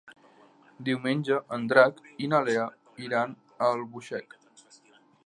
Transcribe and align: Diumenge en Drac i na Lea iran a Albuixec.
Diumenge 0.87 1.35
en 1.57 1.67
Drac 1.73 2.01
i 2.27 2.29
na 2.33 2.39
Lea 2.47 2.63
iran 3.09 3.37
a 3.59 3.69
Albuixec. 3.75 4.35